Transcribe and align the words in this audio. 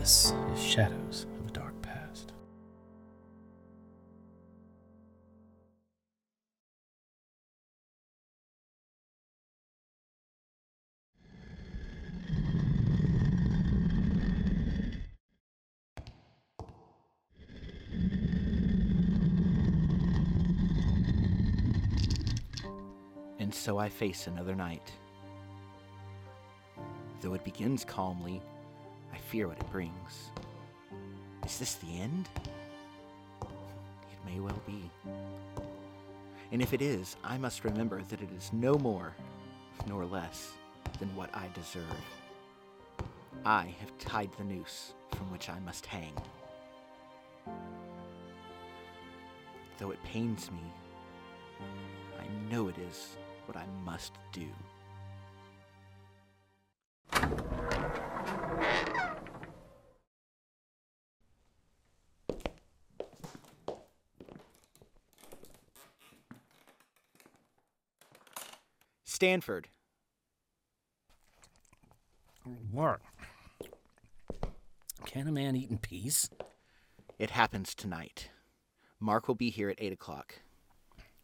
This 0.00 0.32
is 0.54 0.62
Shadows 0.62 1.26
of 1.40 1.48
a 1.48 1.50
Dark 1.50 1.74
Past. 1.82 2.32
And 23.40 23.52
so 23.52 23.78
I 23.78 23.88
face 23.88 24.28
another 24.28 24.54
night. 24.54 24.92
Though 27.20 27.34
it 27.34 27.42
begins 27.42 27.84
calmly, 27.84 28.40
I 29.12 29.16
fear 29.16 29.48
what 29.48 29.58
it 29.58 29.70
brings. 29.70 30.30
Is 31.44 31.58
this 31.58 31.74
the 31.74 32.00
end? 32.00 32.28
It 33.42 34.24
may 34.26 34.40
well 34.40 34.60
be. 34.66 34.90
And 36.52 36.62
if 36.62 36.72
it 36.72 36.82
is, 36.82 37.16
I 37.22 37.38
must 37.38 37.64
remember 37.64 38.02
that 38.02 38.20
it 38.20 38.30
is 38.36 38.52
no 38.52 38.74
more 38.76 39.14
nor 39.86 40.04
less 40.04 40.52
than 40.98 41.14
what 41.14 41.30
I 41.34 41.48
deserve. 41.54 41.84
I 43.44 43.74
have 43.80 43.96
tied 43.98 44.30
the 44.36 44.44
noose 44.44 44.94
from 45.12 45.30
which 45.30 45.48
I 45.48 45.58
must 45.60 45.86
hang. 45.86 46.12
Though 49.78 49.90
it 49.90 50.02
pains 50.02 50.50
me, 50.50 50.62
I 52.18 52.50
know 52.50 52.68
it 52.68 52.78
is 52.78 53.16
what 53.46 53.56
I 53.56 53.64
must 53.84 54.12
do. 54.32 54.46
Stanford. 69.18 69.66
What? 72.70 73.00
Can 75.06 75.26
a 75.26 75.32
man 75.32 75.56
eat 75.56 75.70
in 75.70 75.78
peace? 75.78 76.30
It 77.18 77.30
happens 77.30 77.74
tonight. 77.74 78.30
Mark 79.00 79.26
will 79.26 79.34
be 79.34 79.50
here 79.50 79.70
at 79.70 79.82
8 79.82 79.92
o'clock. 79.92 80.34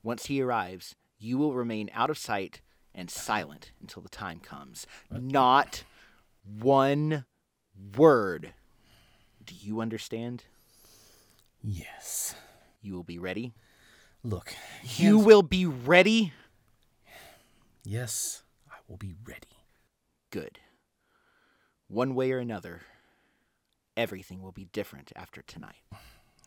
Once 0.02 0.26
he 0.26 0.42
arrives, 0.42 0.96
you 1.20 1.38
will 1.38 1.54
remain 1.54 1.88
out 1.94 2.10
of 2.10 2.18
sight 2.18 2.62
and 2.92 3.08
silent 3.08 3.70
until 3.80 4.02
the 4.02 4.08
time 4.08 4.40
comes. 4.40 4.88
Uh, 5.14 5.18
Not 5.22 5.84
one 6.42 7.26
word. 7.96 8.54
Do 9.46 9.54
you 9.54 9.80
understand? 9.80 10.42
Yes. 11.62 12.34
You 12.82 12.94
will 12.94 13.04
be 13.04 13.20
ready? 13.20 13.54
Look, 14.24 14.52
You 14.82 15.16
will 15.20 15.42
be 15.42 15.64
ready? 15.64 16.32
Yes, 17.86 18.42
I 18.70 18.76
will 18.88 18.96
be 18.96 19.14
ready. 19.26 19.58
Good. 20.30 20.58
One 21.86 22.14
way 22.14 22.32
or 22.32 22.38
another, 22.38 22.80
everything 23.94 24.40
will 24.40 24.52
be 24.52 24.64
different 24.64 25.12
after 25.14 25.42
tonight. 25.42 25.82
I'm 25.92 25.98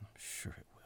sure 0.17 0.55
it 0.57 0.65
will. 0.73 0.81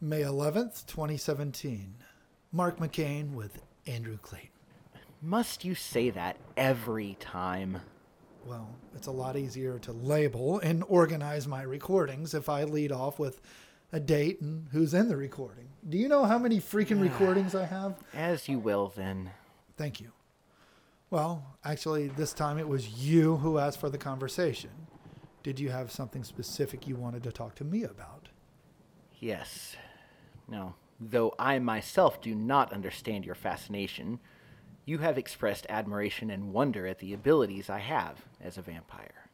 May 0.00 0.22
11th, 0.22 0.86
2017. 0.86 1.96
Mark 2.50 2.78
McCain 2.78 3.34
with 3.34 3.60
Andrew 3.86 4.16
Clayton. 4.16 4.48
Must 5.20 5.66
you 5.66 5.74
say 5.74 6.08
that 6.10 6.38
every 6.56 7.16
time? 7.20 7.80
Well, 8.46 8.68
it's 8.94 9.06
a 9.06 9.12
lot 9.12 9.36
easier 9.36 9.78
to 9.80 9.92
label 9.92 10.58
and 10.58 10.84
organize 10.86 11.48
my 11.48 11.62
recordings 11.62 12.34
if 12.34 12.48
I 12.48 12.64
lead 12.64 12.92
off 12.92 13.18
with 13.18 13.40
a 13.92 14.00
date 14.00 14.40
and 14.40 14.68
who's 14.72 14.92
in 14.92 15.08
the 15.08 15.16
recording. 15.16 15.68
Do 15.88 15.96
you 15.96 16.08
know 16.08 16.24
how 16.24 16.38
many 16.38 16.58
freaking 16.58 16.98
ah, 16.98 17.02
recordings 17.02 17.54
I 17.54 17.64
have? 17.64 17.94
As 18.12 18.48
you 18.48 18.58
will, 18.58 18.92
then. 18.94 19.30
Thank 19.76 20.00
you. 20.00 20.12
Well, 21.10 21.44
actually, 21.64 22.08
this 22.08 22.32
time 22.32 22.58
it 22.58 22.68
was 22.68 22.88
you 22.88 23.36
who 23.36 23.58
asked 23.58 23.80
for 23.80 23.88
the 23.88 23.98
conversation. 23.98 24.70
Did 25.42 25.60
you 25.60 25.70
have 25.70 25.92
something 25.92 26.24
specific 26.24 26.86
you 26.86 26.96
wanted 26.96 27.22
to 27.22 27.32
talk 27.32 27.54
to 27.56 27.64
me 27.64 27.84
about? 27.84 28.28
Yes. 29.20 29.76
No. 30.48 30.74
Though 31.00 31.34
I 31.38 31.58
myself 31.58 32.20
do 32.20 32.34
not 32.34 32.72
understand 32.72 33.24
your 33.24 33.34
fascination, 33.34 34.20
you 34.84 34.98
have 34.98 35.16
expressed 35.16 35.66
admiration 35.68 36.30
and 36.30 36.52
wonder 36.52 36.86
at 36.86 36.98
the 36.98 37.12
abilities 37.12 37.70
I 37.70 37.78
have 37.78 38.26
as 38.40 38.58
a 38.58 38.62
vampire. 38.62 39.30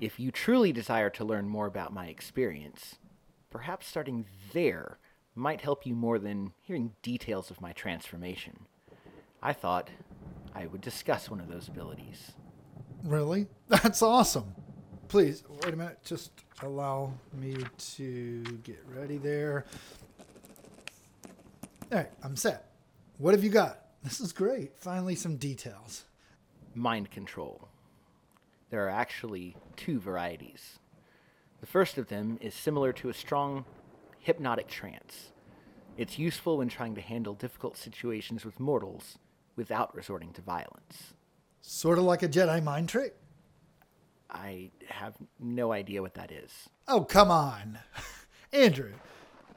If 0.00 0.20
you 0.20 0.30
truly 0.30 0.72
desire 0.72 1.08
to 1.10 1.24
learn 1.24 1.48
more 1.48 1.66
about 1.66 1.94
my 1.94 2.06
experience, 2.06 2.96
perhaps 3.50 3.86
starting 3.86 4.26
there 4.52 4.98
might 5.34 5.62
help 5.62 5.86
you 5.86 5.94
more 5.94 6.18
than 6.18 6.52
hearing 6.60 6.92
details 7.02 7.50
of 7.50 7.60
my 7.60 7.72
transformation. 7.72 8.66
I 9.42 9.52
thought 9.52 9.88
I 10.54 10.66
would 10.66 10.80
discuss 10.80 11.30
one 11.30 11.40
of 11.40 11.48
those 11.48 11.68
abilities. 11.68 12.32
Really? 13.04 13.46
That's 13.68 14.02
awesome. 14.02 14.54
Please, 15.08 15.44
wait 15.62 15.72
a 15.72 15.76
minute. 15.76 15.98
Just 16.04 16.32
allow 16.62 17.12
me 17.32 17.56
to 17.94 18.42
get 18.64 18.82
ready 18.94 19.18
there. 19.18 19.64
All 21.92 21.98
right, 21.98 22.10
I'm 22.22 22.36
set. 22.36 22.70
What 23.18 23.32
have 23.32 23.44
you 23.44 23.50
got? 23.50 23.85
This 24.06 24.20
is 24.20 24.32
great. 24.32 24.78
Finally, 24.78 25.16
some 25.16 25.34
details. 25.34 26.04
mind 26.76 27.10
control. 27.10 27.66
There 28.70 28.86
are 28.86 28.88
actually 28.88 29.56
two 29.74 29.98
varieties. 29.98 30.78
The 31.60 31.66
first 31.66 31.98
of 31.98 32.06
them 32.06 32.38
is 32.40 32.54
similar 32.54 32.92
to 32.92 33.08
a 33.08 33.14
strong 33.14 33.64
hypnotic 34.20 34.68
trance. 34.68 35.32
It's 35.96 36.20
useful 36.20 36.58
when 36.58 36.68
trying 36.68 36.94
to 36.94 37.00
handle 37.00 37.34
difficult 37.34 37.76
situations 37.76 38.44
with 38.44 38.60
mortals 38.60 39.18
without 39.56 39.92
resorting 39.92 40.32
to 40.34 40.40
violence. 40.40 41.14
Sort 41.60 41.98
of 41.98 42.04
like 42.04 42.22
a 42.22 42.28
Jedi 42.28 42.62
mind 42.62 42.88
trick? 42.88 43.16
I 44.30 44.70
have 44.86 45.14
no 45.40 45.72
idea 45.72 46.00
what 46.00 46.14
that 46.14 46.30
is. 46.30 46.52
Oh, 46.86 47.00
come 47.02 47.32
on. 47.32 47.80
Andrew, 48.52 48.92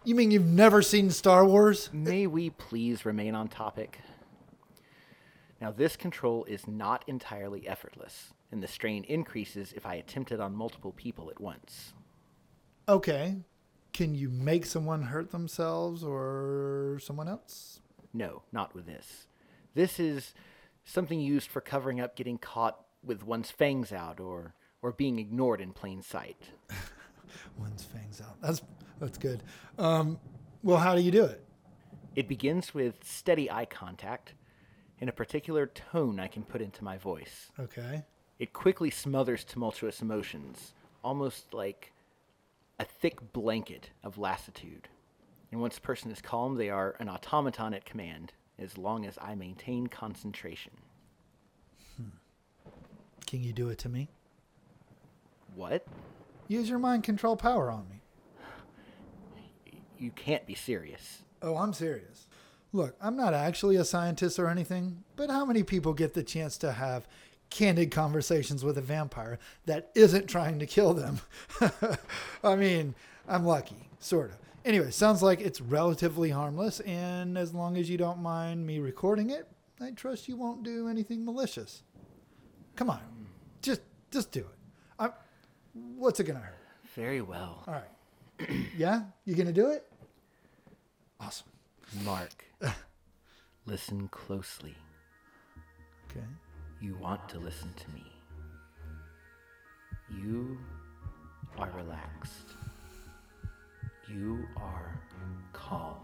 you 0.03 0.15
mean 0.15 0.31
you've 0.31 0.47
never 0.47 0.81
seen 0.81 1.11
Star 1.11 1.45
Wars? 1.45 1.91
May 1.93 2.25
we 2.25 2.49
please 2.49 3.05
remain 3.05 3.35
on 3.35 3.47
topic? 3.47 3.99
Now, 5.61 5.71
this 5.71 5.97
control 5.97 6.45
is 6.45 6.67
not 6.67 7.03
entirely 7.07 7.67
effortless, 7.67 8.33
and 8.51 8.63
the 8.63 8.67
strain 8.67 9.03
increases 9.03 9.73
if 9.75 9.85
I 9.85 9.95
attempt 9.95 10.31
it 10.31 10.39
on 10.39 10.55
multiple 10.55 10.93
people 10.93 11.29
at 11.29 11.41
once. 11.41 11.93
Okay. 12.87 13.35
Can 13.91 14.15
you 14.15 14.29
make 14.29 14.65
someone 14.65 15.03
hurt 15.03 15.31
themselves 15.31 16.03
or 16.03 16.99
someone 17.01 17.27
else? 17.27 17.81
No, 18.13 18.43
not 18.51 18.73
with 18.73 18.85
this. 18.85 19.27
This 19.73 19.99
is 19.99 20.33
something 20.85 21.19
used 21.19 21.49
for 21.49 21.61
covering 21.61 21.99
up 21.99 22.15
getting 22.15 22.37
caught 22.37 22.79
with 23.03 23.23
one's 23.23 23.51
fangs 23.51 23.91
out 23.91 24.19
or 24.19 24.55
or 24.81 24.91
being 24.93 25.19
ignored 25.19 25.59
in 25.59 25.73
plain 25.73 26.01
sight. 26.01 26.37
One's 27.57 27.83
fangs 27.83 28.21
out. 28.21 28.41
That's 28.41 28.61
that's 28.99 29.17
good. 29.17 29.43
Um, 29.77 30.19
well, 30.63 30.77
how 30.77 30.95
do 30.95 31.01
you 31.01 31.11
do 31.11 31.25
it? 31.25 31.43
It 32.15 32.27
begins 32.27 32.73
with 32.73 33.03
steady 33.03 33.51
eye 33.51 33.65
contact 33.65 34.33
and 34.99 35.09
a 35.09 35.13
particular 35.13 35.67
tone 35.67 36.19
I 36.19 36.27
can 36.27 36.43
put 36.43 36.61
into 36.61 36.83
my 36.83 36.97
voice. 36.97 37.51
Okay. 37.59 38.03
It 38.37 38.53
quickly 38.53 38.89
smothers 38.89 39.43
tumultuous 39.43 40.01
emotions, 40.01 40.73
almost 41.03 41.53
like 41.53 41.91
a 42.79 42.85
thick 42.85 43.33
blanket 43.33 43.89
of 44.03 44.17
lassitude. 44.17 44.87
And 45.51 45.59
once 45.59 45.77
a 45.77 45.81
person 45.81 46.11
is 46.11 46.21
calm, 46.21 46.55
they 46.55 46.69
are 46.69 46.95
an 46.99 47.09
automaton 47.09 47.73
at 47.73 47.85
command, 47.85 48.33
as 48.57 48.77
long 48.77 49.05
as 49.05 49.17
I 49.21 49.35
maintain 49.35 49.87
concentration. 49.87 50.73
Hmm. 51.97 52.09
Can 53.25 53.43
you 53.43 53.51
do 53.51 53.69
it 53.69 53.79
to 53.79 53.89
me? 53.89 54.09
What? 55.55 55.85
Use 56.47 56.69
your 56.69 56.79
mind 56.79 57.03
control 57.03 57.35
power 57.35 57.71
on 57.71 57.87
me. 57.89 58.01
You 59.97 60.11
can't 60.11 60.45
be 60.45 60.55
serious. 60.55 61.23
Oh, 61.41 61.57
I'm 61.57 61.73
serious. 61.73 62.28
Look, 62.71 62.95
I'm 63.01 63.15
not 63.15 63.33
actually 63.33 63.77
a 63.77 63.85
scientist 63.85 64.37
or 64.37 64.47
anything, 64.47 65.03
but 65.15 65.29
how 65.29 65.43
many 65.43 65.63
people 65.63 65.93
get 65.93 66.13
the 66.13 66.23
chance 66.23 66.57
to 66.59 66.71
have 66.71 67.07
candid 67.49 67.89
conversations 67.89 68.63
with 68.63 68.77
a 68.77 68.81
vampire 68.81 69.39
that 69.65 69.89
isn't 69.95 70.27
trying 70.27 70.59
to 70.59 70.67
kill 70.67 70.93
them? 70.93 71.19
I 72.43 72.55
mean, 72.55 72.93
I'm 73.27 73.45
lucky, 73.45 73.89
sort 73.99 74.29
of. 74.31 74.37
Anyway, 74.65 74.91
sounds 74.91 75.23
like 75.23 75.41
it's 75.41 75.61
relatively 75.61 76.29
harmless, 76.29 76.79
and 76.81 77.37
as 77.37 77.53
long 77.53 77.75
as 77.77 77.89
you 77.89 77.97
don't 77.97 78.19
mind 78.19 78.67
me 78.67 78.77
recording 78.77 79.31
it, 79.31 79.47
I 79.81 79.91
trust 79.91 80.27
you 80.27 80.35
won't 80.35 80.63
do 80.63 80.87
anything 80.89 81.25
malicious. 81.25 81.83
Come 82.75 82.89
on, 82.89 82.99
just 83.61 83.81
just 84.11 84.31
do 84.31 84.41
it. 84.41 84.57
I'm, 84.99 85.11
what's 85.73 86.19
it 86.19 86.25
gonna 86.25 86.39
hurt? 86.39 86.57
Very 86.93 87.21
well. 87.21 87.63
All 87.67 87.73
right. 87.73 88.49
yeah, 88.77 89.03
you 89.25 89.35
gonna 89.35 89.53
do 89.53 89.71
it? 89.71 89.85
Awesome. 91.19 91.47
Mark, 92.05 92.45
listen 93.65 94.07
closely. 94.09 94.75
Okay. 96.09 96.25
You 96.79 96.95
want 96.95 97.27
to 97.29 97.39
listen 97.39 97.73
to 97.75 97.91
me. 97.91 98.03
You 100.23 100.57
are 101.57 101.69
relaxed. 101.75 102.55
You 104.07 104.45
are 104.55 105.01
calm. 105.51 105.97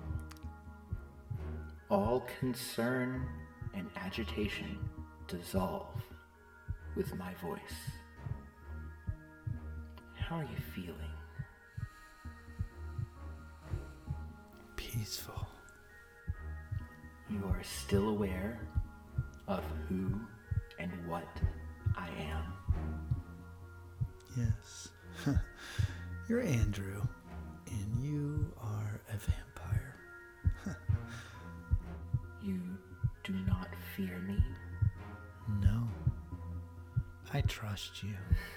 All 1.90 2.26
concern 2.40 3.28
and 3.76 3.88
agitation 3.96 4.80
dissolve 5.28 6.02
with 6.96 7.16
my 7.16 7.34
voice. 7.36 7.60
How 10.16 10.38
are 10.38 10.44
you 10.44 10.58
feeling? 10.74 11.15
You 17.36 17.44
are 17.50 17.64
still 17.64 18.08
aware 18.08 18.58
of 19.50 19.62
who 19.90 20.22
and 20.80 20.92
what 21.06 21.28
I 21.98 22.08
am. 22.08 22.54
Yes. 24.38 24.88
You're 26.30 26.44
Andrew, 26.44 27.02
and 27.70 28.02
you 28.02 28.54
are 28.62 29.02
a 29.14 29.18
vampire. 29.18 29.96
You 32.42 32.62
do 33.24 33.34
not 33.48 33.70
fear 33.96 34.20
me. 34.20 34.38
No. 35.62 35.90
I 37.34 37.42
trust 37.42 38.04
you. 38.04 38.14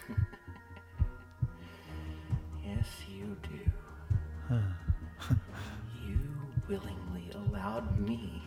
Yes, 2.65 2.87
you 3.11 3.35
do. 3.43 4.55
you 6.07 6.19
willingly 6.69 7.31
allowed 7.35 7.99
me 7.99 8.38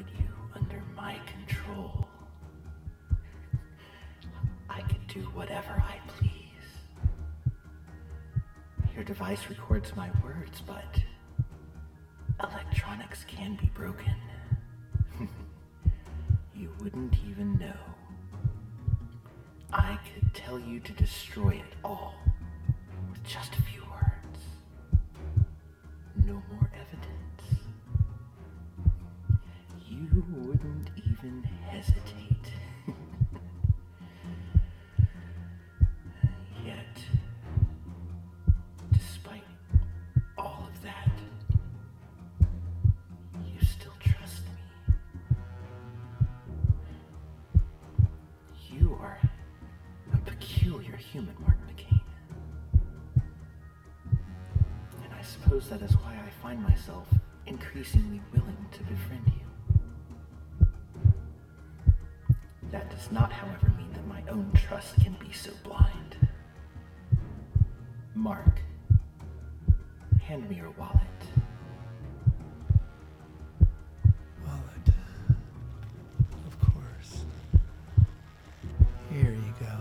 put 0.00 0.18
you 0.18 0.26
under 0.54 0.82
my 0.96 1.18
control. 1.26 2.06
I 4.68 4.80
can 4.82 5.00
do 5.08 5.20
whatever 5.30 5.72
I 5.72 5.96
please. 6.16 7.52
Your 8.94 9.04
device 9.04 9.48
records 9.48 9.94
my 9.96 10.10
words, 10.24 10.62
but 10.66 11.02
electronics 12.42 13.24
can 13.26 13.56
be 13.60 13.70
broken. 13.74 14.14
you 16.54 16.70
wouldn't 16.80 17.14
even 17.28 17.58
know. 17.58 17.76
I 19.72 19.98
could 20.14 20.34
tell 20.34 20.58
you 20.58 20.80
to 20.80 20.92
destroy 20.92 21.50
it 21.50 21.74
all 21.84 22.14
with 23.10 23.22
just 23.24 23.52
a 23.54 23.62
few 23.62 23.82
words. 23.82 24.40
No 26.26 26.42
more 26.52 26.70
evidence. 26.74 27.39
You 30.00 30.24
wouldn't 30.30 30.88
even 30.96 31.42
hesitate. 31.68 32.54
Yet, 36.64 37.04
despite 38.92 39.42
all 40.38 40.66
of 40.72 40.82
that, 40.82 41.10
you 43.44 43.60
still 43.60 43.92
trust 44.00 44.44
me. 44.46 44.52
You 48.72 48.96
are 49.02 49.18
a 50.14 50.18
peculiar 50.18 50.96
human, 50.96 51.34
Mark 51.40 51.58
McCain. 51.68 52.00
And 55.04 55.12
I 55.12 55.20
suppose 55.22 55.68
that 55.68 55.82
is 55.82 55.92
why 55.98 56.14
I 56.14 56.30
find 56.42 56.62
myself 56.62 57.06
increasingly 57.46 58.22
willing 58.32 58.56
to 58.72 58.82
befriend 58.84 59.26
you. 59.26 59.39
Trust 64.70 64.94
can 65.00 65.16
be 65.18 65.32
so 65.32 65.50
blind. 65.64 66.16
Mark, 68.14 68.60
hand 70.22 70.48
me 70.48 70.54
your 70.54 70.70
wallet. 70.78 71.20
Wallet. 74.46 74.94
Of 76.46 76.60
course. 76.60 77.24
Here 79.10 79.32
you 79.32 79.54
go. 79.58 79.74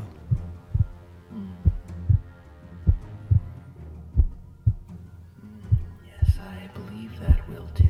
Hmm. 1.29 1.51
Yes, 6.07 6.39
I 6.41 6.67
believe 6.73 7.11
that 7.19 7.47
will 7.47 7.69
do. 7.75 7.89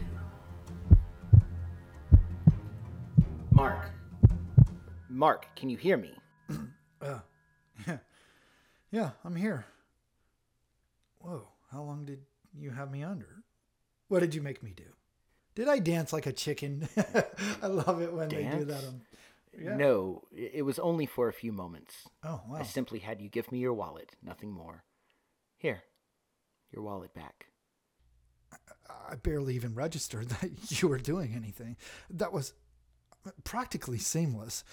Mark. 3.52 3.90
Mark, 5.08 5.48
can 5.56 5.70
you 5.70 5.78
hear 5.78 5.96
me? 5.96 6.12
Yeah. 8.92 9.12
I'm 9.24 9.36
here. 9.36 9.66
Whoa, 11.20 11.48
how 11.72 11.84
long 11.84 12.06
did 12.06 12.22
you 12.54 12.72
have 12.72 12.92
me 12.92 13.04
under? 13.04 13.44
What 14.08 14.22
did 14.22 14.34
you 14.34 14.42
make 14.42 14.64
me 14.64 14.74
do? 14.76 14.84
Did 15.56 15.68
I 15.68 15.80
dance 15.80 16.14
like 16.14 16.26
a 16.26 16.32
chicken? 16.32 16.88
I 17.62 17.68
love 17.68 18.02
it 18.02 18.14
when 18.14 18.30
they 18.30 18.44
do 18.44 18.66
that. 18.66 18.84
On, 18.84 18.88
um, 18.88 19.02
yeah. 19.60 19.76
No, 19.76 20.24
it 20.32 20.64
was 20.64 20.80
only 20.80 21.06
for 21.06 21.28
a 21.28 21.34
few 21.34 21.52
moments. 21.52 22.08
Oh, 22.24 22.42
wow. 22.48 22.60
I 22.60 22.64
simply 22.64 23.00
had 23.00 23.22
you 23.22 23.30
give 23.30 23.52
me 23.52 23.60
your 23.60 23.74
wallet, 23.74 24.16
nothing 24.24 24.52
more. 24.52 24.84
Here, 25.58 25.84
your 26.72 26.84
wallet 26.84 27.14
back. 27.14 27.48
I 29.10 29.16
barely 29.16 29.56
even 29.56 29.76
registered 29.76 30.30
that 30.42 30.82
you 30.82 30.88
were 30.88 30.98
doing 30.98 31.34
anything. 31.36 31.78
That 32.10 32.32
was 32.32 32.54
practically 33.44 33.98
seamless. 33.98 34.64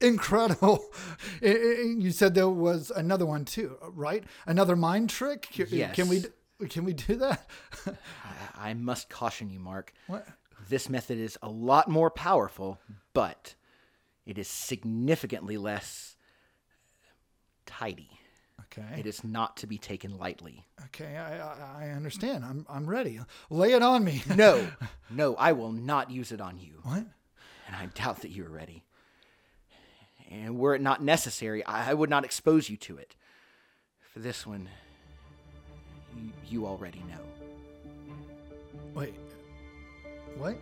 Incredible. 0.00 0.84
You 1.42 2.10
said 2.10 2.34
there 2.34 2.48
was 2.48 2.90
another 2.94 3.26
one 3.26 3.44
too, 3.44 3.76
right? 3.92 4.24
Another 4.46 4.76
mind 4.76 5.10
trick? 5.10 5.42
Can- 5.52 5.82
uh, 5.82 5.92
Can 5.94 6.08
we 6.08 6.24
can 6.68 6.84
we 6.84 6.92
do 6.94 7.16
that? 7.16 7.48
I, 7.86 8.70
I 8.70 8.74
must 8.74 9.08
caution 9.10 9.50
you, 9.50 9.58
Mark. 9.60 9.92
What? 10.06 10.26
This 10.68 10.88
method 10.88 11.18
is 11.18 11.38
a 11.42 11.48
lot 11.48 11.88
more 11.88 12.10
powerful, 12.10 12.78
but 13.12 13.54
it 14.24 14.38
is 14.38 14.48
significantly 14.48 15.56
less 15.56 16.16
tidy. 17.66 18.10
Okay. 18.62 18.98
It 19.00 19.06
is 19.06 19.22
not 19.22 19.56
to 19.58 19.66
be 19.66 19.78
taken 19.78 20.18
lightly. 20.18 20.66
Okay, 20.86 21.16
I, 21.16 21.38
I, 21.38 21.84
I 21.86 21.88
understand. 21.90 22.44
I'm 22.44 22.66
I'm 22.68 22.86
ready. 22.88 23.20
Lay 23.50 23.72
it 23.72 23.82
on 23.82 24.04
me. 24.04 24.22
No, 24.34 24.66
no, 25.10 25.34
I 25.36 25.52
will 25.52 25.72
not 25.72 26.10
use 26.10 26.32
it 26.32 26.40
on 26.40 26.58
you. 26.58 26.80
What? 26.82 27.04
And 27.66 27.76
I 27.76 27.86
doubt 27.94 28.22
that 28.22 28.30
you 28.30 28.44
are 28.46 28.50
ready. 28.50 28.84
And 30.30 30.58
were 30.58 30.74
it 30.74 30.80
not 30.80 31.02
necessary, 31.02 31.64
I 31.64 31.90
I 31.90 31.94
would 31.94 32.10
not 32.10 32.24
expose 32.24 32.68
you 32.68 32.76
to 32.78 32.96
it. 32.98 33.14
For 34.12 34.18
this 34.18 34.46
one, 34.46 34.68
you, 36.16 36.32
you 36.48 36.66
already 36.66 37.02
know. 37.08 37.20
Wait. 38.94 39.14
What? 40.36 40.56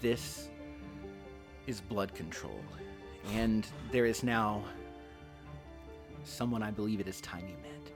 This 0.00 0.48
is 1.66 1.80
blood 1.80 2.14
control. 2.14 2.60
And 3.32 3.66
there 3.92 4.06
is 4.06 4.22
now 4.22 4.64
someone 6.24 6.62
I 6.62 6.70
believe 6.70 7.00
it 7.00 7.06
is 7.06 7.20
time 7.20 7.46
you 7.46 7.56
met. 7.62 7.92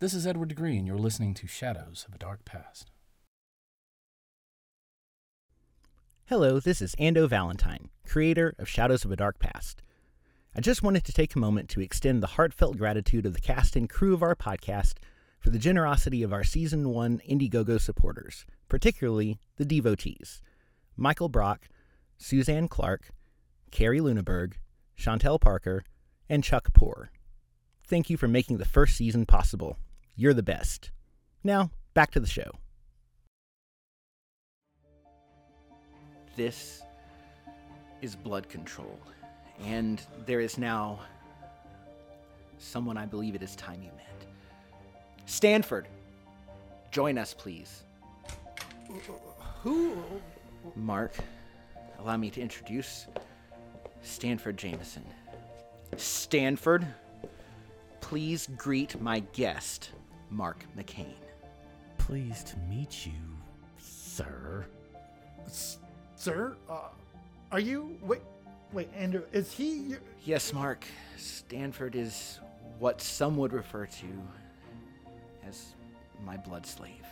This 0.00 0.14
is 0.14 0.26
Edward 0.26 0.54
Green. 0.54 0.86
You're 0.86 0.98
listening 0.98 1.34
to 1.34 1.46
Shadows 1.46 2.04
of 2.08 2.14
a 2.14 2.18
Dark 2.18 2.44
Past. 2.44 2.90
Hello, 6.28 6.58
this 6.58 6.80
is 6.80 6.94
Ando 6.94 7.28
Valentine, 7.28 7.90
creator 8.08 8.54
of 8.58 8.66
Shadows 8.66 9.04
of 9.04 9.12
a 9.12 9.16
Dark 9.16 9.38
Past. 9.38 9.82
I 10.56 10.62
just 10.62 10.82
wanted 10.82 11.04
to 11.04 11.12
take 11.12 11.34
a 11.34 11.38
moment 11.38 11.68
to 11.68 11.82
extend 11.82 12.22
the 12.22 12.28
heartfelt 12.28 12.78
gratitude 12.78 13.26
of 13.26 13.34
the 13.34 13.42
cast 13.42 13.76
and 13.76 13.90
crew 13.90 14.14
of 14.14 14.22
our 14.22 14.34
podcast 14.34 14.94
for 15.38 15.50
the 15.50 15.58
generosity 15.58 16.22
of 16.22 16.32
our 16.32 16.42
Season 16.42 16.88
1 16.88 17.20
Indiegogo 17.28 17.78
supporters, 17.78 18.46
particularly 18.70 19.38
the 19.58 19.66
devotees 19.66 20.40
Michael 20.96 21.28
Brock, 21.28 21.68
Suzanne 22.16 22.68
Clark, 22.68 23.10
Carrie 23.70 24.00
Luneberg, 24.00 24.54
Chantel 24.98 25.38
Parker, 25.38 25.84
and 26.30 26.42
Chuck 26.42 26.72
Poor. 26.72 27.10
Thank 27.86 28.08
you 28.08 28.16
for 28.16 28.28
making 28.28 28.56
the 28.56 28.64
first 28.64 28.96
season 28.96 29.26
possible. 29.26 29.76
You're 30.16 30.32
the 30.32 30.42
best. 30.42 30.90
Now, 31.42 31.70
back 31.92 32.12
to 32.12 32.20
the 32.20 32.26
show. 32.26 32.50
This 36.36 36.82
is 38.02 38.16
blood 38.16 38.48
control. 38.48 38.98
And 39.64 40.00
there 40.26 40.40
is 40.40 40.58
now 40.58 41.00
someone 42.58 42.96
I 42.96 43.06
believe 43.06 43.34
it 43.34 43.42
is 43.42 43.54
time 43.56 43.82
you 43.82 43.90
met. 43.96 44.26
Stanford, 45.26 45.88
join 46.90 47.18
us, 47.18 47.34
please. 47.34 47.84
Who? 49.62 49.96
Mark, 50.76 51.14
allow 51.98 52.16
me 52.16 52.30
to 52.30 52.40
introduce 52.40 53.06
Stanford 54.02 54.56
Jameson. 54.56 55.04
Stanford, 55.96 56.86
please 58.00 58.48
greet 58.56 59.00
my 59.00 59.20
guest, 59.32 59.90
Mark 60.30 60.64
McCain. 60.76 61.14
pleased 61.96 62.48
to 62.48 62.58
meet 62.68 63.06
you, 63.06 63.12
sir. 63.78 64.66
Sir, 66.24 66.56
uh, 66.70 66.88
are 67.52 67.60
you. 67.60 67.98
Wait, 68.00 68.22
wait, 68.72 68.88
Andrew, 68.96 69.24
is 69.34 69.52
he. 69.52 69.80
Your, 69.80 69.98
Yes, 70.24 70.54
Mark. 70.54 70.86
Stanford 71.18 71.94
is 71.94 72.40
what 72.78 73.02
some 73.02 73.36
would 73.36 73.52
refer 73.52 73.84
to 73.84 74.06
as 75.46 75.74
my 76.24 76.38
blood 76.38 76.64
slave. 76.64 77.04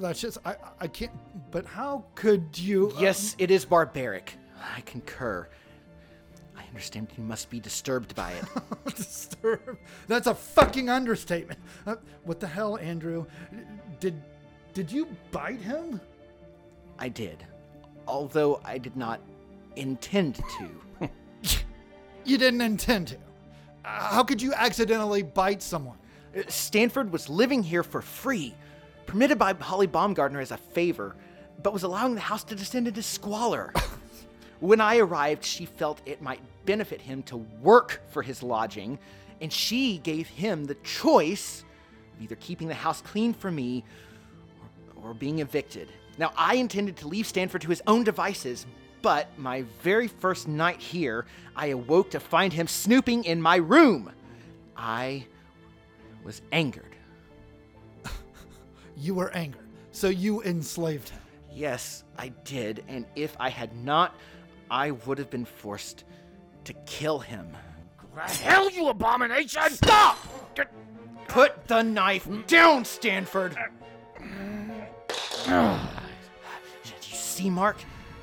that's 0.00 0.20
just. 0.20 0.38
I, 0.44 0.56
I 0.80 0.88
can't. 0.88 1.12
But 1.52 1.64
how 1.64 2.06
could 2.16 2.58
you. 2.58 2.90
uh, 2.96 3.00
Yes, 3.00 3.36
it 3.38 3.52
is 3.52 3.64
barbaric. 3.64 4.32
I 4.76 4.80
concur. 4.80 5.48
I 6.56 6.64
understand 6.66 7.06
you 7.16 7.22
must 7.22 7.50
be 7.50 7.60
disturbed 7.60 8.16
by 8.16 8.32
it. 8.32 8.44
disturb. 8.96 9.78
That's 10.08 10.26
a 10.26 10.34
fucking 10.34 10.88
understatement. 10.88 11.60
Uh, 11.86 11.94
what 12.24 12.40
the 12.40 12.48
hell, 12.48 12.78
Andrew? 12.78 13.26
Did 14.00 14.20
did 14.74 14.90
you 14.90 15.06
bite 15.30 15.60
him? 15.60 16.00
I 16.98 17.08
did. 17.08 17.44
Although 18.06 18.60
I 18.64 18.78
did 18.78 18.96
not 18.96 19.20
intend 19.76 20.36
to. 20.36 21.08
You 22.28 22.36
didn't 22.36 22.60
intend 22.60 23.08
to. 23.08 23.16
Uh, 23.86 23.88
how 23.88 24.22
could 24.22 24.42
you 24.42 24.52
accidentally 24.52 25.22
bite 25.22 25.62
someone? 25.62 25.96
Uh, 26.36 26.42
Stanford 26.48 27.10
was 27.10 27.30
living 27.30 27.62
here 27.62 27.82
for 27.82 28.02
free, 28.02 28.54
permitted 29.06 29.38
by 29.38 29.54
Holly 29.54 29.86
Baumgartner 29.86 30.38
as 30.38 30.50
a 30.50 30.58
favor, 30.58 31.16
but 31.62 31.72
was 31.72 31.84
allowing 31.84 32.14
the 32.14 32.20
house 32.20 32.44
to 32.44 32.54
descend 32.54 32.86
into 32.86 33.02
squalor. 33.02 33.72
when 34.60 34.78
I 34.78 34.98
arrived, 34.98 35.42
she 35.42 35.64
felt 35.64 36.02
it 36.04 36.20
might 36.20 36.42
benefit 36.66 37.00
him 37.00 37.22
to 37.22 37.38
work 37.38 38.02
for 38.10 38.20
his 38.20 38.42
lodging, 38.42 38.98
and 39.40 39.50
she 39.50 39.96
gave 39.96 40.28
him 40.28 40.66
the 40.66 40.74
choice 40.84 41.64
of 42.14 42.24
either 42.24 42.36
keeping 42.36 42.68
the 42.68 42.74
house 42.74 43.00
clean 43.00 43.32
for 43.32 43.50
me 43.50 43.84
or, 45.02 45.10
or 45.10 45.14
being 45.14 45.38
evicted. 45.38 45.88
Now, 46.18 46.32
I 46.36 46.56
intended 46.56 46.96
to 46.98 47.08
leave 47.08 47.26
Stanford 47.26 47.62
to 47.62 47.68
his 47.68 47.80
own 47.86 48.02
devices, 48.02 48.66
but 49.02 49.28
my 49.38 49.62
very 49.82 50.08
first 50.08 50.48
night 50.48 50.80
here, 50.80 51.26
I 51.54 51.66
awoke 51.66 52.10
to 52.10 52.20
find 52.20 52.52
him 52.52 52.66
snooping 52.66 53.24
in 53.24 53.40
my 53.40 53.56
room. 53.56 54.10
I 54.76 55.24
was 56.24 56.42
angered. 56.52 56.96
You 59.00 59.14
were 59.14 59.30
angered, 59.30 59.68
so 59.92 60.08
you 60.08 60.42
enslaved 60.42 61.10
him. 61.10 61.20
Yes, 61.52 62.02
I 62.18 62.30
did, 62.42 62.82
and 62.88 63.06
if 63.14 63.36
I 63.38 63.48
had 63.48 63.76
not, 63.76 64.16
I 64.68 64.90
would 64.90 65.18
have 65.18 65.30
been 65.30 65.44
forced 65.44 66.02
to 66.64 66.72
kill 66.84 67.20
him. 67.20 67.46
Hell, 68.16 68.68
you 68.70 68.88
abomination! 68.88 69.70
Stop! 69.70 70.18
Put 71.28 71.68
the 71.68 71.82
knife 71.82 72.28
down, 72.48 72.84
Stanford! 72.84 73.56
see, 77.38 77.50
Mark? 77.50 77.76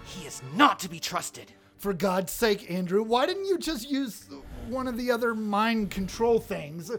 He 0.03 0.27
is 0.27 0.41
not 0.55 0.79
to 0.79 0.89
be 0.89 0.99
trusted. 0.99 1.53
For 1.77 1.93
God's 1.93 2.33
sake, 2.33 2.69
Andrew, 2.69 3.01
why 3.01 3.25
didn't 3.25 3.45
you 3.45 3.57
just 3.57 3.89
use 3.89 4.27
one 4.67 4.87
of 4.87 4.97
the 4.97 5.09
other 5.09 5.33
mind 5.33 5.89
control 5.89 6.37
things? 6.37 6.91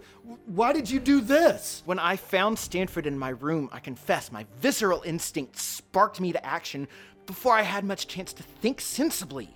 Why 0.46 0.72
did 0.72 0.88
you 0.88 0.98
do 0.98 1.20
this? 1.20 1.82
When 1.84 1.98
I 1.98 2.16
found 2.16 2.58
Stanford 2.58 3.06
in 3.06 3.18
my 3.18 3.30
room, 3.30 3.68
I 3.70 3.80
confess 3.80 4.32
my 4.32 4.46
visceral 4.60 5.02
instinct 5.04 5.58
sparked 5.58 6.18
me 6.18 6.32
to 6.32 6.46
action 6.46 6.88
before 7.26 7.52
I 7.52 7.62
had 7.62 7.84
much 7.84 8.06
chance 8.06 8.32
to 8.34 8.42
think 8.42 8.80
sensibly. 8.80 9.54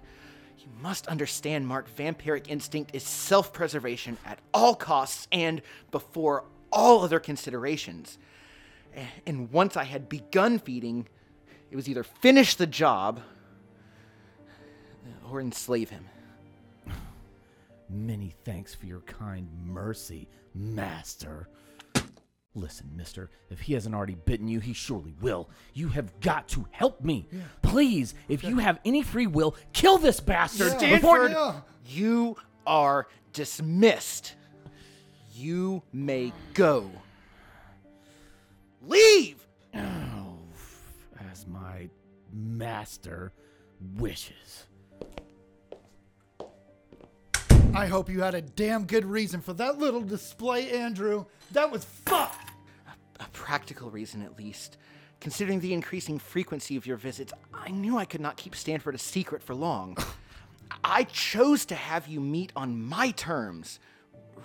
You 0.59 0.69
must 0.83 1.07
understand, 1.07 1.67
Mark, 1.67 1.89
vampiric 1.97 2.49
instinct 2.49 2.95
is 2.95 3.05
self 3.05 3.55
preservation 3.55 4.19
at 4.27 4.39
all 4.53 4.75
costs 4.75 5.29
and 5.33 5.63
before 5.91 6.45
all 6.71 7.03
other 7.05 7.21
considerations. 7.21 8.19
And 9.25 9.51
once 9.51 9.79
I 9.79 9.85
had 9.85 10.11
begun 10.11 10.59
feeding, 10.59 11.07
it 11.71 11.77
was 11.77 11.89
either 11.89 12.03
finish 12.03 12.55
the 12.55 12.67
job 12.67 13.21
or 15.31 15.41
enslave 15.41 15.91
him. 15.91 16.05
Many 17.89 18.35
thanks 18.45 18.75
for 18.75 18.87
your 18.87 19.01
kind 19.01 19.49
mercy, 19.65 20.29
master. 20.55 21.49
Listen, 22.55 22.91
mister, 22.97 23.31
if 23.49 23.61
he 23.61 23.75
hasn't 23.75 23.95
already 23.95 24.17
bitten 24.17 24.49
you, 24.49 24.59
he 24.59 24.73
surely 24.73 25.15
will. 25.21 25.49
You 25.73 25.89
have 25.89 26.19
got 26.21 26.49
to 26.49 26.67
help 26.73 27.01
me. 27.01 27.29
Please, 27.63 28.15
if 28.29 28.43
you 28.43 28.59
have 28.59 28.81
any 28.85 29.03
free 29.03 29.29
will, 29.29 29.55
kill 29.73 29.99
this 29.99 30.19
bastard 30.19 30.81
Yeah, 30.83 30.97
before. 30.97 31.29
yeah. 31.29 31.61
You 31.87 32.37
are 32.67 33.07
dismissed. 33.33 34.35
You 35.33 35.83
may 35.93 36.33
go. 36.55 36.91
Leave! 38.83 39.47
As 41.31 41.47
my 41.47 41.89
master 42.33 43.33
wishes. 43.97 44.67
I 47.73 47.87
hope 47.87 48.11
you 48.11 48.21
had 48.23 48.35
a 48.35 48.43
damn 48.43 48.85
good 48.85 49.05
reason 49.05 49.41
for 49.41 49.53
that 49.55 49.79
little 49.79 50.01
display, 50.01 50.73
Andrew. 50.73 51.27
That 51.53 51.71
was 51.71 51.85
fucked. 51.85 52.51
A 53.21 53.27
practical 53.33 53.91
reason, 53.91 54.23
at 54.23 54.37
least. 54.37 54.77
Considering 55.21 55.61
the 55.61 55.73
increasing 55.73 56.19
frequency 56.19 56.77
of 56.77 56.87
your 56.87 56.97
visits, 56.97 57.33
I 57.55 57.71
knew 57.71 57.97
I 57.97 58.07
could 58.07 58.21
not 58.21 58.37
keep 58.37 58.57
Stanford 58.57 58.97
a 58.97 58.99
secret 58.99 59.43
for 59.43 59.55
long. 59.55 59.97
I 60.85 61.05
chose 61.05 61.65
to 61.67 61.75
have 61.77 62.09
you 62.09 62.21
meet 62.21 62.53
on 62.57 62.83
my 62.83 63.13
terms 63.13 63.79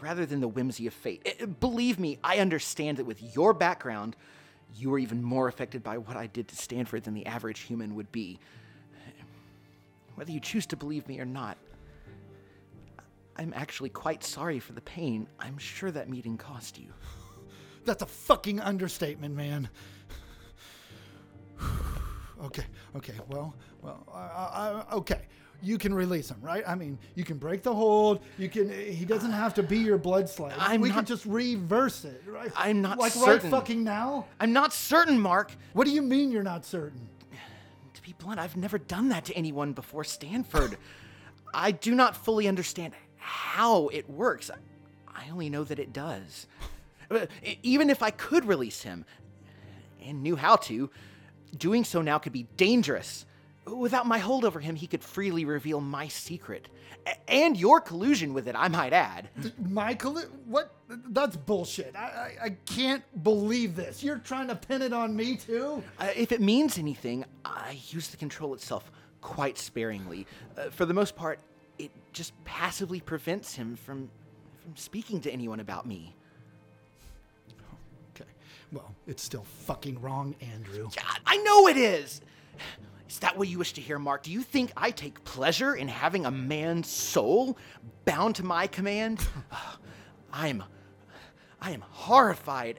rather 0.01 0.25
than 0.25 0.39
the 0.41 0.47
whimsy 0.47 0.85
of 0.85 0.93
fate. 0.93 1.23
Eh, 1.39 1.45
Believe 1.45 1.97
me, 1.97 2.19
I 2.23 2.37
understand 2.39 2.97
that 2.97 3.05
with 3.05 3.35
your 3.35 3.53
background, 3.53 4.15
you 4.73 4.89
were 4.89 4.99
even 4.99 5.23
more 5.23 5.47
affected 5.47 5.83
by 5.83 5.97
what 5.97 6.17
I 6.17 6.27
did 6.27 6.47
to 6.49 6.55
Stanford 6.55 7.03
than 7.03 7.13
the 7.13 7.25
average 7.25 7.61
human 7.61 7.95
would 7.95 8.11
be. 8.11 8.39
Whether 10.15 10.31
you 10.31 10.39
choose 10.39 10.65
to 10.67 10.77
believe 10.77 11.07
me 11.07 11.19
or 11.19 11.25
not, 11.25 11.57
I'm 13.37 13.53
actually 13.53 13.89
quite 13.89 14.23
sorry 14.23 14.59
for 14.59 14.73
the 14.73 14.81
pain 14.81 15.27
I'm 15.39 15.57
sure 15.57 15.91
that 15.91 16.09
meeting 16.09 16.37
cost 16.37 16.79
you. 16.79 16.87
That's 17.85 18.01
a 18.01 18.07
fucking 18.07 18.61
understatement, 18.61 19.35
man. 19.35 19.69
okay, 22.43 22.63
okay, 22.95 23.15
well, 23.29 23.55
well, 23.81 24.07
I, 24.13 24.83
I, 24.89 24.93
okay. 24.93 25.21
You 25.61 25.77
can 25.77 25.93
release 25.93 26.29
him, 26.29 26.37
right? 26.41 26.63
I 26.67 26.75
mean, 26.75 26.97
you 27.15 27.23
can 27.23 27.37
break 27.37 27.63
the 27.63 27.73
hold. 27.73 28.21
You 28.37 28.49
can. 28.49 28.69
He 28.69 29.05
doesn't 29.05 29.31
have 29.31 29.53
to 29.55 29.63
be 29.63 29.79
your 29.79 29.97
blood 29.97 30.29
slave. 30.29 30.53
I'm 30.57 30.81
we 30.81 30.91
can 30.91 31.05
just 31.05 31.25
reverse 31.25 32.05
it, 32.05 32.21
right? 32.27 32.51
I'm 32.55 32.81
not 32.81 32.91
certain. 32.91 33.01
like 33.01 33.11
certain. 33.11 33.51
right 33.51 33.59
fucking 33.59 33.83
now. 33.83 34.27
I'm 34.39 34.53
not 34.53 34.73
certain, 34.73 35.19
Mark. 35.19 35.51
What 35.73 35.85
do 35.85 35.91
you 35.91 36.01
mean 36.01 36.31
you're 36.31 36.43
not 36.43 36.65
certain? 36.65 37.09
To 37.93 38.01
be 38.01 38.13
blunt, 38.17 38.39
I've 38.39 38.57
never 38.57 38.77
done 38.77 39.09
that 39.09 39.25
to 39.25 39.33
anyone 39.33 39.73
before 39.73 40.03
Stanford. 40.03 40.77
I 41.53 41.71
do 41.71 41.95
not 41.95 42.17
fully 42.17 42.47
understand 42.47 42.93
how 43.17 43.87
it 43.87 44.09
works. 44.09 44.51
I 45.07 45.29
only 45.31 45.49
know 45.49 45.63
that 45.63 45.79
it 45.79 45.93
does. 45.93 46.47
Uh, 47.09 47.25
Even 47.63 47.89
if 47.89 48.03
I 48.03 48.11
could 48.11 48.45
release 48.45 48.83
him 48.83 49.05
and 50.03 50.21
knew 50.21 50.35
how 50.35 50.57
to, 50.57 50.89
doing 51.57 51.83
so 51.83 52.01
now 52.01 52.17
could 52.17 52.33
be 52.33 52.43
dangerous. 52.57 53.25
Without 53.65 54.05
my 54.05 54.19
hold 54.19 54.45
over 54.45 54.59
him, 54.59 54.75
he 54.75 54.85
could 54.85 55.03
freely 55.03 55.43
reveal 55.43 55.81
my 55.81 56.07
secret. 56.07 56.69
A- 57.07 57.29
And 57.31 57.57
your 57.57 57.81
collusion 57.81 58.33
with 58.33 58.47
it, 58.47 58.55
I 58.55 58.67
might 58.67 58.93
add. 58.93 59.29
My 59.57 59.85
Michael, 59.85 60.19
what? 60.45 60.71
That's 60.87 61.35
bullshit. 61.35 61.95
I, 61.95 61.99
I, 61.99 62.45
I 62.45 62.49
can't 62.67 63.03
believe 63.23 63.75
this. 63.75 64.03
You're 64.03 64.19
trying 64.19 64.49
to 64.49 64.55
pin 64.55 64.83
it 64.83 64.93
on 64.93 65.15
me 65.15 65.35
too. 65.37 65.81
Uh, 65.99 66.09
if 66.15 66.31
it 66.31 66.41
means 66.41 66.77
anything, 66.77 67.25
I 67.43 67.79
use 67.87 68.09
the 68.09 68.17
control 68.17 68.53
itself 68.53 68.91
quite 69.21 69.57
sparingly. 69.57 70.27
Uh, 70.55 70.69
for 70.69 70.85
the 70.85 70.93
most 70.93 71.15
part, 71.15 71.39
it 71.79 71.89
just 72.13 72.33
passively 72.45 72.99
prevents 72.99 73.55
him 73.55 73.75
from 73.75 74.09
from 74.61 74.75
speaking 74.75 75.21
to 75.21 75.31
anyone 75.31 75.59
about 75.59 75.85
me. 75.87 76.13
Okay. 78.15 78.29
Well, 78.71 78.93
it's 79.07 79.23
still 79.23 79.45
fucking 79.65 80.01
wrong, 80.01 80.35
Andrew. 80.41 80.83
God, 80.95 81.19
I 81.25 81.37
know 81.37 81.67
it 81.67 81.77
is. 81.77 82.21
Is 83.15 83.19
that 83.19 83.37
what 83.37 83.47
you 83.47 83.57
wish 83.57 83.71
to 83.71 83.79
hear, 83.81 83.97
Mark? 83.97 84.23
Do 84.23 84.31
you 84.33 84.41
think 84.41 84.73
I 84.75 84.91
take 84.91 85.23
pleasure 85.23 85.73
in 85.73 85.87
having 85.87 86.25
a 86.25 86.31
man's 86.31 86.89
soul 86.89 87.57
bound 88.03 88.35
to 88.35 88.43
my 88.43 88.67
command? 88.67 89.25
I 90.33 90.49
am, 90.49 90.61
I 91.61 91.71
am 91.71 91.81
horrified 91.91 92.77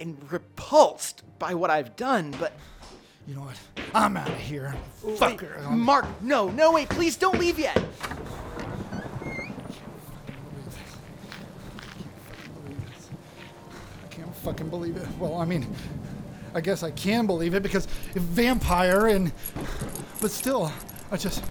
and 0.00 0.16
repulsed 0.32 1.24
by 1.38 1.52
what 1.52 1.68
I've 1.68 1.94
done, 1.94 2.34
but 2.40 2.54
You 3.26 3.34
know 3.34 3.42
what? 3.42 3.60
I'm 3.94 4.16
out 4.16 4.30
of 4.30 4.38
here. 4.38 4.74
Wait, 5.02 5.18
Fucker. 5.18 5.70
Mark, 5.70 6.06
no, 6.22 6.48
no, 6.48 6.72
wait, 6.72 6.88
please 6.88 7.18
don't 7.18 7.38
leave 7.38 7.58
yet. 7.58 7.76
I 14.02 14.06
can't 14.08 14.34
fucking 14.36 14.70
believe 14.70 14.96
it. 14.96 15.06
Well, 15.18 15.36
I 15.36 15.44
mean, 15.44 15.66
I 16.54 16.60
guess 16.60 16.82
I 16.82 16.90
can 16.92 17.26
believe 17.26 17.54
it 17.54 17.62
because 17.62 17.86
vampire 18.14 19.08
and, 19.08 19.32
but 20.20 20.30
still, 20.30 20.72
I 21.10 21.16
just, 21.16 21.44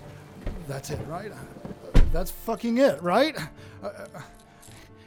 that's 0.67 0.89
it, 0.89 0.99
right? 1.07 1.31
That's 2.11 2.31
fucking 2.31 2.77
it, 2.77 3.01
right? 3.01 3.37
Uh, 3.83 3.87
uh, 3.87 4.21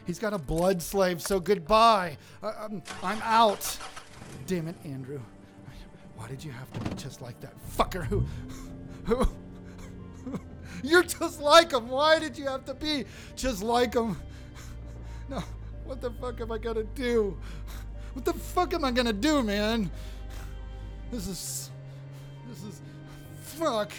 He's 0.07 0.21
got 0.21 0.33
a 0.33 0.39
blood 0.39 0.81
slave, 0.81 1.21
so 1.21 1.41
goodbye. 1.41 2.17
I, 2.41 2.53
I'm, 2.61 2.83
I'm 3.03 3.21
out. 3.23 3.77
Damn 4.47 4.69
it, 4.69 4.77
Andrew. 4.85 5.21
Why 6.15 6.29
did 6.29 6.45
you 6.45 6.53
have 6.53 6.73
to 6.73 6.81
be 6.81 6.95
just 6.95 7.21
like 7.21 7.41
that 7.41 7.55
fucker 7.77 8.05
who. 8.05 8.25
who 9.05 9.27
you're 10.83 11.03
just 11.03 11.41
like 11.41 11.73
him. 11.73 11.89
Why 11.89 12.19
did 12.19 12.39
you 12.39 12.47
have 12.47 12.65
to 12.67 12.75
be 12.75 13.05
just 13.35 13.63
like 13.63 13.95
him? 13.95 14.17
No, 15.29 15.43
what 15.85 16.01
the 16.01 16.11
fuck 16.13 16.41
am 16.41 16.53
I 16.53 16.59
gonna 16.59 16.85
do? 16.85 17.37
What 18.17 18.25
the 18.25 18.33
fuck 18.33 18.73
am 18.73 18.83
I 18.83 18.93
gonna 18.93 19.13
do, 19.13 19.43
man? 19.43 19.91
This 21.13 21.29
is. 21.29 21.71
This 22.49 22.63
is. 22.65 22.81
Fuck. 23.43 23.93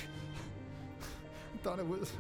I 1.54 1.58
thought 1.64 1.78
it 1.78 1.86
was. 1.86 2.12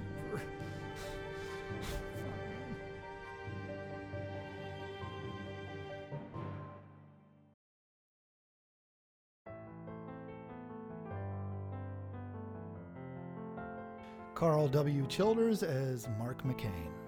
Carl 14.35 14.67
W. 14.67 15.07
Childers 15.07 15.63
as 15.63 16.07
Mark 16.19 16.43
McCain. 16.43 17.06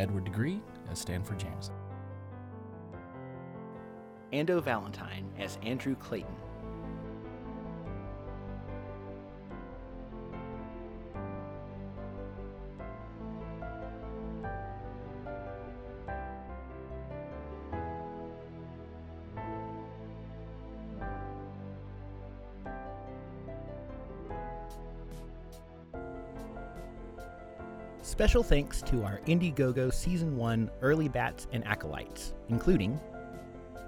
Edward 0.00 0.24
Degree 0.24 0.60
as 0.90 0.98
Stanford 0.98 1.38
Jameson. 1.38 1.74
Ando 4.32 4.62
Valentine 4.62 5.30
as 5.38 5.58
Andrew 5.62 5.94
Clayton. 5.94 6.34
Special 28.10 28.42
thanks 28.42 28.82
to 28.82 29.04
our 29.04 29.20
Indiegogo 29.28 29.94
Season 29.94 30.36
1 30.36 30.68
early 30.82 31.08
bats 31.08 31.46
and 31.52 31.64
acolytes, 31.64 32.34
including 32.48 32.98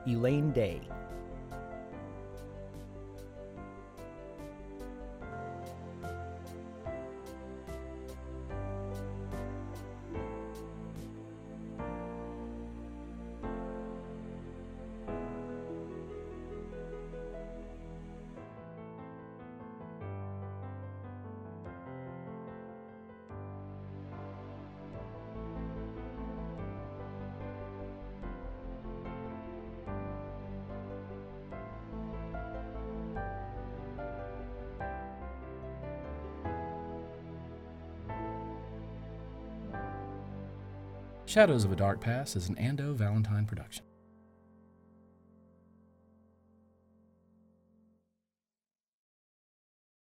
Elaine 0.06 0.52
Day, 0.52 0.80
Shadows 41.32 41.64
of 41.64 41.72
a 41.72 41.76
Dark 41.76 42.02
Past 42.02 42.36
is 42.36 42.50
an 42.50 42.56
Ando 42.56 42.94
Valentine 42.94 43.46
production. 43.46 43.86